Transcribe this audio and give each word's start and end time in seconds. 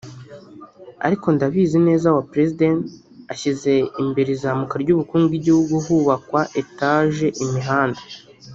ariko 1.05 1.27
ndabizi 1.35 1.77
neza 1.87 2.05
our 2.13 2.25
president 2.33 2.79
ashyize 3.33 3.71
limbere 3.95 4.29
izamuka 4.35 4.73
ry'ubukungu 4.83 5.25
bw'igihugu 5.29 5.73
hubakwa 5.85 6.41
etages 6.61 7.35
imihanda 7.45 8.01